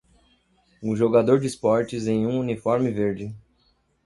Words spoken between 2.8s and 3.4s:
verde.